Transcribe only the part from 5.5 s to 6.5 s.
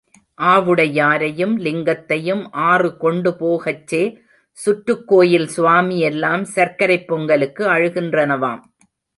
சுவாமி எல்லாம்